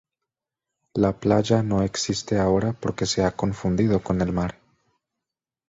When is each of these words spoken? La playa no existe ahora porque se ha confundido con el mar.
La 0.95 1.15
playa 1.19 1.61
no 1.61 1.83
existe 1.83 2.39
ahora 2.39 2.73
porque 2.73 3.05
se 3.05 3.23
ha 3.23 3.35
confundido 3.35 4.01
con 4.01 4.19
el 4.21 4.33
mar. 4.33 4.57